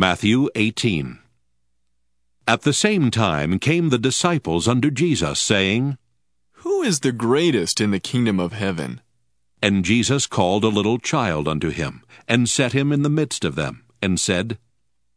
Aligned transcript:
Matthew 0.00 0.48
18. 0.54 1.18
At 2.48 2.62
the 2.62 2.72
same 2.72 3.10
time 3.10 3.58
came 3.58 3.90
the 3.90 3.98
disciples 3.98 4.66
unto 4.66 4.90
Jesus, 4.90 5.38
saying, 5.38 5.98
Who 6.64 6.80
is 6.80 7.00
the 7.00 7.12
greatest 7.12 7.82
in 7.82 7.90
the 7.90 8.00
kingdom 8.00 8.40
of 8.40 8.54
heaven? 8.54 9.02
And 9.60 9.84
Jesus 9.84 10.26
called 10.26 10.64
a 10.64 10.68
little 10.68 10.98
child 10.98 11.46
unto 11.46 11.68
him, 11.68 12.02
and 12.26 12.48
set 12.48 12.72
him 12.72 12.92
in 12.92 13.02
the 13.02 13.10
midst 13.10 13.44
of 13.44 13.56
them, 13.56 13.84
and 14.00 14.18
said, 14.18 14.56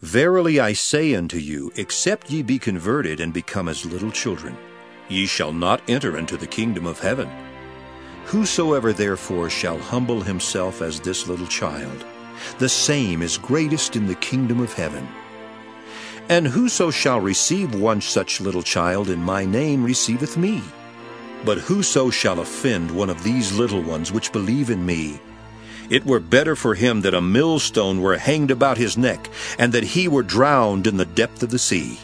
Verily 0.00 0.58
I 0.58 0.72
say 0.72 1.14
unto 1.14 1.36
you, 1.36 1.70
except 1.76 2.30
ye 2.30 2.40
be 2.40 2.58
converted 2.58 3.20
and 3.20 3.34
become 3.34 3.68
as 3.68 3.84
little 3.84 4.10
children, 4.10 4.56
ye 5.10 5.26
shall 5.26 5.52
not 5.52 5.82
enter 5.90 6.16
into 6.16 6.38
the 6.38 6.46
kingdom 6.46 6.86
of 6.86 6.98
heaven. 6.98 7.28
Whosoever 8.24 8.94
therefore 8.94 9.50
shall 9.50 9.78
humble 9.78 10.22
himself 10.22 10.80
as 10.80 11.00
this 11.00 11.28
little 11.28 11.48
child, 11.48 12.06
the 12.58 12.68
same 12.68 13.22
is 13.22 13.38
greatest 13.38 13.96
in 13.96 14.06
the 14.06 14.14
kingdom 14.14 14.60
of 14.60 14.72
heaven. 14.72 15.06
And 16.28 16.46
whoso 16.46 16.90
shall 16.90 17.20
receive 17.20 17.74
one 17.74 18.00
such 18.00 18.40
little 18.40 18.62
child 18.62 19.10
in 19.10 19.20
my 19.20 19.44
name 19.44 19.84
receiveth 19.84 20.36
me. 20.36 20.62
But 21.44 21.58
whoso 21.58 22.10
shall 22.10 22.40
offend 22.40 22.90
one 22.90 23.10
of 23.10 23.22
these 23.24 23.56
little 23.56 23.82
ones 23.82 24.12
which 24.12 24.32
believe 24.32 24.70
in 24.70 24.84
me, 24.84 25.20
it 25.90 26.06
were 26.06 26.20
better 26.20 26.54
for 26.54 26.76
him 26.76 27.00
that 27.00 27.14
a 27.14 27.20
millstone 27.20 28.00
were 28.00 28.16
hanged 28.16 28.52
about 28.52 28.78
his 28.78 28.96
neck, 28.96 29.28
and 29.58 29.72
that 29.72 29.82
he 29.82 30.06
were 30.06 30.22
drowned 30.22 30.86
in 30.86 30.96
the 30.96 31.04
depth 31.04 31.42
of 31.42 31.50
the 31.50 31.58
sea. 31.58 31.98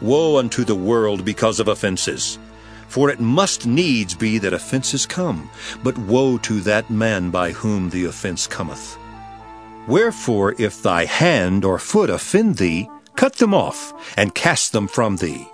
Woe 0.00 0.38
unto 0.38 0.64
the 0.64 0.76
world 0.76 1.24
because 1.24 1.58
of 1.58 1.66
offenses! 1.66 2.38
For 2.86 3.10
it 3.10 3.18
must 3.18 3.66
needs 3.66 4.14
be 4.14 4.38
that 4.38 4.52
offenses 4.52 5.04
come, 5.04 5.50
but 5.82 5.98
woe 5.98 6.38
to 6.38 6.60
that 6.60 6.90
man 6.90 7.30
by 7.30 7.50
whom 7.50 7.90
the 7.90 8.04
offense 8.04 8.46
cometh. 8.46 8.96
Wherefore, 9.88 10.54
if 10.58 10.82
thy 10.82 11.06
hand 11.06 11.64
or 11.64 11.78
foot 11.78 12.08
offend 12.08 12.56
thee, 12.56 12.88
cut 13.16 13.36
them 13.36 13.52
off, 13.52 13.92
and 14.16 14.34
cast 14.34 14.72
them 14.72 14.86
from 14.86 15.16
thee. 15.16 15.48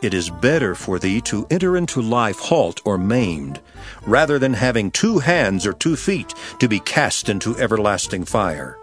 It 0.00 0.14
is 0.14 0.30
better 0.30 0.74
for 0.74 0.98
thee 0.98 1.20
to 1.22 1.46
enter 1.50 1.76
into 1.76 2.02
life 2.02 2.38
halt 2.38 2.80
or 2.84 2.98
maimed, 2.98 3.60
rather 4.06 4.38
than 4.38 4.52
having 4.52 4.90
two 4.90 5.18
hands 5.18 5.66
or 5.66 5.72
two 5.72 5.96
feet 5.96 6.34
to 6.60 6.68
be 6.68 6.78
cast 6.78 7.28
into 7.28 7.56
everlasting 7.56 8.24
fire. 8.24 8.78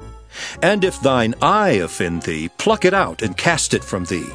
And 0.62 0.84
if 0.84 1.00
thine 1.02 1.36
eye 1.42 1.80
offend 1.84 2.24
thee, 2.24 2.50
pluck 2.58 2.86
it 2.86 2.94
out 2.94 3.22
and 3.22 3.38
cast 3.38 3.74
it 3.74 3.84
from 3.84 4.06
thee. 4.06 4.30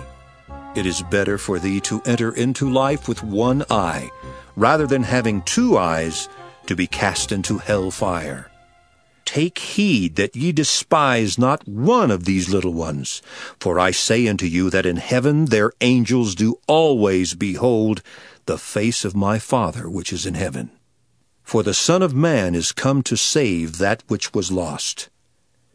It 0.75 0.86
is 0.86 1.03
better 1.03 1.38
for 1.38 1.59
thee 1.59 1.81
to 1.81 2.03
enter 2.06 2.33
into 2.34 2.70
life 2.70 3.09
with 3.09 3.22
one 3.22 3.64
eye, 3.69 4.11
rather 4.56 4.86
than 4.86 5.03
having 5.03 5.42
two 5.42 5.77
eyes 5.77 6.28
to 6.66 6.77
be 6.77 6.86
cast 6.86 7.33
into 7.33 7.59
hell 7.59 7.91
fire. 7.91 8.50
Take 9.27 9.58
heed 9.58 10.16
that 10.16 10.34
ye 10.34 10.52
despise 10.52 11.36
not 11.36 11.69
one 11.69 12.10
of 12.10 12.24
these 12.24 12.48
little 12.48 12.72
ones. 12.72 13.20
For 13.60 13.78
I 13.78 13.91
say 13.91 14.27
unto 14.27 14.46
you 14.46 14.70
that 14.70 14.86
in 14.86 14.96
heaven 14.96 15.46
their 15.46 15.72
angels 15.82 16.34
do 16.34 16.58
always 16.66 17.34
behold 17.34 18.02
the 18.47 18.56
face 18.56 19.04
of 19.04 19.14
my 19.14 19.38
Father 19.38 19.91
which 19.91 20.12
is 20.12 20.24
in 20.24 20.34
heaven. 20.34 20.70
For 21.42 21.62
the 21.62 21.74
Son 21.74 22.02
of 22.02 22.14
Man 22.14 22.54
is 22.54 22.72
come 22.72 23.02
to 23.02 23.16
save 23.16 23.77
that 23.78 24.02
which 24.08 24.32
was 24.32 24.50
lost. 24.50 25.10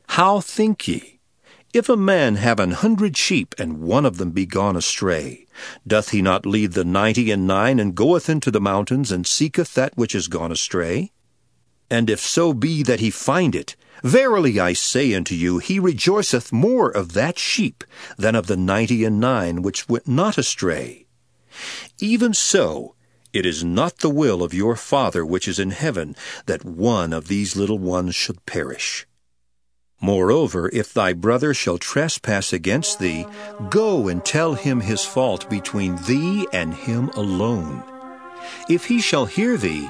How 0.07 0.39
think 0.39 0.87
ye? 0.87 1.19
If 1.73 1.87
a 1.87 1.95
man 1.95 2.35
have 2.35 2.59
an 2.59 2.71
hundred 2.71 3.15
sheep, 3.15 3.55
and 3.57 3.79
one 3.79 4.05
of 4.05 4.17
them 4.17 4.31
be 4.31 4.45
gone 4.45 4.75
astray, 4.75 5.45
doth 5.87 6.09
he 6.09 6.21
not 6.21 6.45
leave 6.45 6.73
the 6.73 6.83
ninety 6.83 7.31
and 7.31 7.47
nine, 7.47 7.79
and 7.79 7.95
goeth 7.95 8.29
into 8.29 8.51
the 8.51 8.59
mountains, 8.59 9.11
and 9.11 9.25
seeketh 9.25 9.73
that 9.75 9.95
which 9.95 10.13
is 10.15 10.27
gone 10.27 10.51
astray? 10.51 11.11
And 11.91 12.09
if 12.09 12.21
so 12.21 12.53
be 12.53 12.83
that 12.83 13.01
he 13.01 13.09
find 13.09 13.53
it, 13.53 13.75
verily 14.01 14.61
I 14.61 14.71
say 14.71 15.13
unto 15.13 15.35
you, 15.35 15.57
he 15.57 15.77
rejoiceth 15.77 16.53
more 16.53 16.89
of 16.89 17.11
that 17.13 17.37
sheep 17.37 17.83
than 18.17 18.33
of 18.33 18.47
the 18.47 18.55
ninety 18.55 19.03
and 19.03 19.19
nine 19.19 19.61
which 19.61 19.89
went 19.89 20.07
not 20.07 20.37
astray. 20.37 21.05
Even 21.99 22.33
so, 22.33 22.95
it 23.33 23.45
is 23.45 23.61
not 23.65 23.97
the 23.97 24.09
will 24.09 24.41
of 24.41 24.53
your 24.53 24.77
Father 24.77 25.25
which 25.25 25.49
is 25.49 25.59
in 25.59 25.71
heaven 25.71 26.15
that 26.45 26.63
one 26.63 27.11
of 27.11 27.27
these 27.27 27.57
little 27.57 27.79
ones 27.79 28.15
should 28.15 28.45
perish. 28.45 29.05
Moreover, 29.99 30.69
if 30.73 30.93
thy 30.93 31.11
brother 31.11 31.53
shall 31.53 31.77
trespass 31.77 32.53
against 32.53 32.99
thee, 32.99 33.25
go 33.69 34.07
and 34.07 34.23
tell 34.23 34.53
him 34.53 34.79
his 34.79 35.03
fault 35.03 35.49
between 35.49 35.97
thee 36.07 36.47
and 36.53 36.73
him 36.73 37.09
alone. 37.09 37.83
If 38.69 38.85
he 38.85 39.01
shall 39.01 39.25
hear 39.25 39.57
thee, 39.57 39.89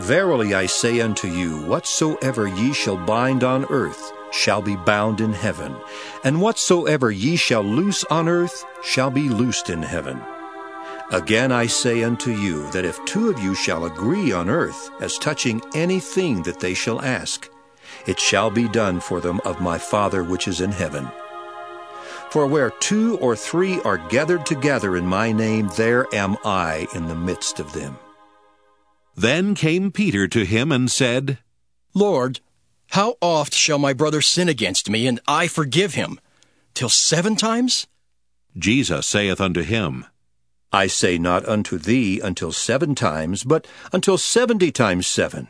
Verily 0.00 0.54
I 0.54 0.64
say 0.64 1.02
unto 1.02 1.28
you, 1.28 1.58
whatsoever 1.66 2.48
ye 2.48 2.72
shall 2.72 2.96
bind 2.96 3.44
on 3.44 3.66
earth 3.66 4.12
shall 4.32 4.62
be 4.62 4.74
bound 4.74 5.20
in 5.20 5.34
heaven, 5.34 5.76
and 6.24 6.40
whatsoever 6.40 7.10
ye 7.10 7.36
shall 7.36 7.62
loose 7.62 8.02
on 8.04 8.26
earth 8.26 8.64
shall 8.82 9.10
be 9.10 9.28
loosed 9.28 9.68
in 9.68 9.82
heaven. 9.82 10.18
Again 11.10 11.52
I 11.52 11.66
say 11.66 12.02
unto 12.02 12.30
you, 12.30 12.70
that 12.70 12.86
if 12.86 13.04
two 13.04 13.28
of 13.28 13.38
you 13.40 13.54
shall 13.54 13.84
agree 13.84 14.32
on 14.32 14.48
earth 14.48 14.90
as 15.02 15.18
touching 15.18 15.60
anything 15.74 16.44
that 16.44 16.60
they 16.60 16.72
shall 16.72 17.02
ask, 17.02 17.50
it 18.06 18.18
shall 18.18 18.50
be 18.50 18.68
done 18.68 19.00
for 19.00 19.20
them 19.20 19.38
of 19.44 19.60
my 19.60 19.76
Father 19.76 20.24
which 20.24 20.48
is 20.48 20.62
in 20.62 20.72
heaven. 20.72 21.10
For 22.30 22.46
where 22.46 22.70
two 22.70 23.18
or 23.18 23.36
three 23.36 23.82
are 23.82 23.98
gathered 24.08 24.46
together 24.46 24.96
in 24.96 25.04
my 25.04 25.30
name, 25.30 25.68
there 25.76 26.06
am 26.14 26.38
I 26.42 26.86
in 26.94 27.06
the 27.06 27.14
midst 27.14 27.60
of 27.60 27.74
them. 27.74 27.98
Then 29.20 29.54
came 29.54 29.92
Peter 29.92 30.26
to 30.28 30.46
him 30.46 30.72
and 30.72 30.90
said, 30.90 31.36
Lord, 31.92 32.40
how 32.92 33.16
oft 33.20 33.52
shall 33.52 33.78
my 33.78 33.92
brother 33.92 34.22
sin 34.22 34.48
against 34.48 34.88
me, 34.88 35.06
and 35.06 35.20
I 35.28 35.46
forgive 35.46 35.92
him? 35.92 36.18
Till 36.72 36.88
seven 36.88 37.36
times? 37.36 37.86
Jesus 38.56 39.06
saith 39.06 39.38
unto 39.38 39.60
him, 39.60 40.06
I 40.72 40.86
say 40.86 41.18
not 41.18 41.46
unto 41.46 41.76
thee 41.76 42.18
until 42.18 42.50
seven 42.50 42.94
times, 42.94 43.44
but 43.44 43.66
until 43.92 44.16
seventy 44.16 44.72
times 44.72 45.06
seven. 45.06 45.48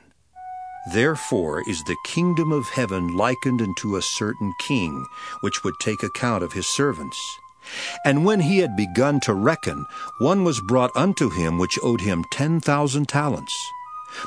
Therefore 0.92 1.62
is 1.68 1.84
the 1.84 2.02
kingdom 2.04 2.50
of 2.50 2.70
heaven 2.70 3.16
likened 3.16 3.62
unto 3.62 3.94
a 3.94 4.02
certain 4.02 4.52
king, 4.66 5.06
which 5.42 5.62
would 5.62 5.74
take 5.80 6.02
account 6.02 6.42
of 6.42 6.54
his 6.54 6.66
servants. 6.66 7.18
And 8.04 8.24
when 8.24 8.40
he 8.40 8.58
had 8.58 8.76
begun 8.76 9.20
to 9.20 9.34
reckon, 9.34 9.86
one 10.18 10.44
was 10.44 10.60
brought 10.60 10.94
unto 10.96 11.30
him 11.30 11.58
which 11.58 11.78
owed 11.82 12.00
him 12.00 12.24
ten 12.30 12.60
thousand 12.60 13.08
talents. 13.08 13.54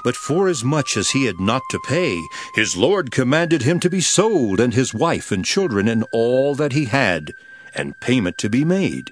But 0.03 0.15
forasmuch 0.15 0.95
as 0.95 1.09
he 1.09 1.25
had 1.25 1.39
not 1.39 1.61
to 1.71 1.79
pay, 1.85 2.21
his 2.55 2.77
lord 2.77 3.11
commanded 3.11 3.63
him 3.63 3.79
to 3.81 3.89
be 3.89 4.01
sold, 4.01 4.59
and 4.59 4.73
his 4.73 4.93
wife 4.93 5.31
and 5.31 5.43
children, 5.43 5.87
and 5.87 6.05
all 6.13 6.55
that 6.55 6.71
he 6.71 6.85
had, 6.85 7.33
and 7.75 7.99
payment 7.99 8.37
to 8.37 8.49
be 8.49 8.63
made. 8.63 9.11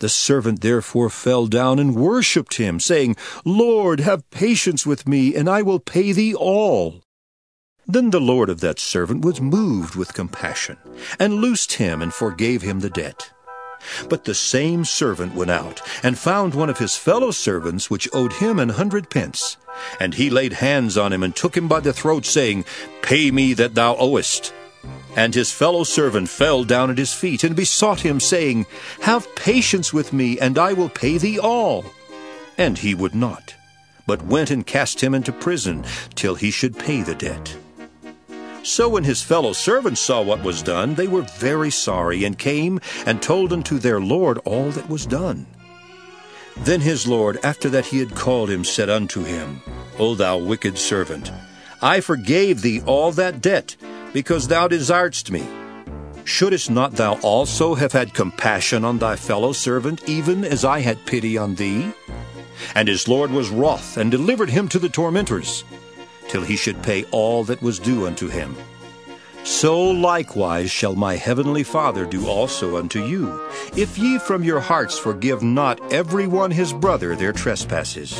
The 0.00 0.08
servant 0.08 0.60
therefore 0.60 1.10
fell 1.10 1.46
down 1.46 1.78
and 1.78 1.94
worshipped 1.94 2.54
him, 2.54 2.80
saying, 2.80 3.16
Lord, 3.44 4.00
have 4.00 4.30
patience 4.30 4.86
with 4.86 5.08
me, 5.08 5.34
and 5.34 5.48
I 5.48 5.62
will 5.62 5.80
pay 5.80 6.12
thee 6.12 6.34
all. 6.34 7.02
Then 7.90 8.10
the 8.10 8.20
lord 8.20 8.50
of 8.50 8.60
that 8.60 8.78
servant 8.78 9.24
was 9.24 9.40
moved 9.40 9.96
with 9.96 10.12
compassion, 10.12 10.76
and 11.18 11.36
loosed 11.36 11.72
him, 11.72 12.02
and 12.02 12.12
forgave 12.12 12.60
him 12.60 12.80
the 12.80 12.90
debt. 12.90 13.30
But 14.10 14.24
the 14.24 14.34
same 14.34 14.84
servant 14.84 15.34
went 15.34 15.50
out, 15.50 15.80
and 16.02 16.18
found 16.18 16.54
one 16.54 16.68
of 16.68 16.78
his 16.78 16.96
fellow 16.96 17.30
servants 17.30 17.88
which 17.88 18.06
owed 18.12 18.34
him 18.34 18.58
an 18.58 18.68
hundred 18.68 19.08
pence. 19.08 19.56
And 19.98 20.12
he 20.12 20.28
laid 20.28 20.52
hands 20.52 20.98
on 20.98 21.14
him, 21.14 21.22
and 21.22 21.34
took 21.34 21.56
him 21.56 21.66
by 21.66 21.80
the 21.80 21.94
throat, 21.94 22.26
saying, 22.26 22.66
Pay 23.00 23.30
me 23.30 23.54
that 23.54 23.74
thou 23.74 23.96
owest. 23.96 24.52
And 25.16 25.34
his 25.34 25.50
fellow 25.50 25.82
servant 25.82 26.28
fell 26.28 26.64
down 26.64 26.90
at 26.90 26.98
his 26.98 27.14
feet, 27.14 27.42
and 27.42 27.56
besought 27.56 28.00
him, 28.00 28.20
saying, 28.20 28.66
Have 29.00 29.34
patience 29.34 29.94
with 29.94 30.12
me, 30.12 30.38
and 30.38 30.58
I 30.58 30.74
will 30.74 30.90
pay 30.90 31.16
thee 31.16 31.38
all. 31.38 31.86
And 32.58 32.76
he 32.76 32.94
would 32.94 33.14
not, 33.14 33.54
but 34.06 34.26
went 34.26 34.50
and 34.50 34.66
cast 34.66 35.00
him 35.00 35.14
into 35.14 35.32
prison, 35.32 35.86
till 36.14 36.34
he 36.34 36.50
should 36.50 36.78
pay 36.78 37.00
the 37.00 37.14
debt. 37.14 37.56
So 38.68 38.86
when 38.86 39.04
his 39.04 39.22
fellow 39.22 39.54
servants 39.54 40.02
saw 40.02 40.20
what 40.20 40.42
was 40.42 40.60
done, 40.62 40.94
they 40.94 41.08
were 41.08 41.22
very 41.22 41.70
sorry, 41.70 42.24
and 42.24 42.38
came 42.38 42.80
and 43.06 43.22
told 43.22 43.50
unto 43.50 43.78
their 43.78 43.98
lord 43.98 44.36
all 44.44 44.70
that 44.72 44.90
was 44.90 45.06
done. 45.06 45.46
Then 46.58 46.82
his 46.82 47.08
lord, 47.08 47.38
after 47.42 47.70
that 47.70 47.86
he 47.86 47.98
had 47.98 48.14
called 48.14 48.50
him, 48.50 48.64
said 48.64 48.90
unto 48.90 49.24
him, 49.24 49.62
O 49.98 50.14
thou 50.14 50.36
wicked 50.36 50.76
servant, 50.76 51.32
I 51.80 52.02
forgave 52.02 52.60
thee 52.60 52.82
all 52.82 53.10
that 53.12 53.40
debt, 53.40 53.74
because 54.12 54.48
thou 54.48 54.68
desiredst 54.68 55.30
me. 55.30 55.48
Shouldest 56.24 56.70
not 56.70 56.92
thou 56.92 57.14
also 57.22 57.74
have 57.74 57.92
had 57.92 58.12
compassion 58.12 58.84
on 58.84 58.98
thy 58.98 59.16
fellow 59.16 59.54
servant, 59.54 60.06
even 60.06 60.44
as 60.44 60.66
I 60.66 60.80
had 60.80 61.06
pity 61.06 61.38
on 61.38 61.54
thee? 61.54 61.90
And 62.74 62.86
his 62.86 63.08
Lord 63.08 63.30
was 63.30 63.48
wroth, 63.48 63.96
and 63.96 64.10
delivered 64.10 64.50
him 64.50 64.68
to 64.68 64.78
the 64.78 64.90
tormentors, 64.90 65.64
till 66.28 66.42
he 66.42 66.56
should 66.56 66.82
pay 66.82 67.04
all 67.10 67.44
that 67.44 67.62
was 67.62 67.78
due 67.78 68.06
unto 68.06 68.28
him. 68.28 68.54
So 69.44 69.80
likewise 69.82 70.70
shall 70.70 70.94
my 70.94 71.16
heavenly 71.16 71.62
Father 71.62 72.04
do 72.04 72.28
also 72.28 72.76
unto 72.76 73.02
you, 73.02 73.40
if 73.76 73.96
ye 73.98 74.18
from 74.18 74.44
your 74.44 74.60
hearts 74.60 74.98
forgive 74.98 75.42
not 75.42 75.80
every 75.92 76.26
one 76.26 76.50
his 76.50 76.72
brother 76.72 77.16
their 77.16 77.32
trespasses. 77.32 78.18